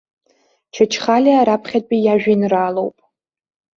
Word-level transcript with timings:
Чачхалиа 0.73 1.47
раԥхьатәи 1.47 1.99
иажәеинраалоуп. 2.05 2.97